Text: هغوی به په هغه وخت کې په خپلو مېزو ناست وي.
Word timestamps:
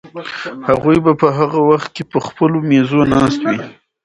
هغوی 0.67 0.97
به 1.05 1.11
په 1.21 1.27
هغه 1.37 1.59
وخت 1.69 1.89
کې 1.95 2.03
په 2.11 2.19
خپلو 2.27 2.57
مېزو 2.69 2.99
ناست 3.13 3.41
وي. 3.49 3.59